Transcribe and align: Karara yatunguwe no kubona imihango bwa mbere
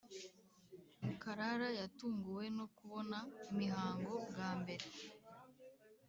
Karara 1.21 1.69
yatunguwe 1.79 2.45
no 2.57 2.65
kubona 2.75 3.17
imihango 3.51 4.13
bwa 4.29 4.49
mbere 4.59 4.85